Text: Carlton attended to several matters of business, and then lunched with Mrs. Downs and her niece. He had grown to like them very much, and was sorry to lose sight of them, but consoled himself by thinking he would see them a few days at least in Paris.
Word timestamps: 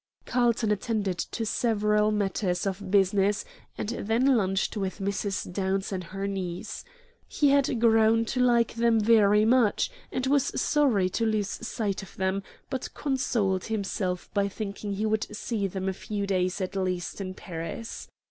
Carlton 0.25 0.71
attended 0.71 1.19
to 1.19 1.45
several 1.45 2.09
matters 2.09 2.65
of 2.65 2.89
business, 2.89 3.45
and 3.77 3.89
then 3.89 4.35
lunched 4.35 4.75
with 4.75 4.97
Mrs. 4.97 5.53
Downs 5.53 5.91
and 5.91 6.05
her 6.05 6.25
niece. 6.25 6.83
He 7.27 7.49
had 7.49 7.79
grown 7.79 8.25
to 8.25 8.39
like 8.39 8.73
them 8.73 8.99
very 8.99 9.45
much, 9.45 9.91
and 10.11 10.25
was 10.25 10.59
sorry 10.59 11.07
to 11.11 11.25
lose 11.27 11.49
sight 11.49 12.01
of 12.01 12.15
them, 12.17 12.41
but 12.71 12.91
consoled 12.95 13.65
himself 13.65 14.27
by 14.33 14.47
thinking 14.47 14.93
he 14.93 15.05
would 15.05 15.27
see 15.37 15.67
them 15.67 15.87
a 15.87 15.93
few 15.93 16.25
days 16.25 16.59
at 16.61 16.75
least 16.75 17.21
in 17.21 17.35
Paris. 17.35 18.07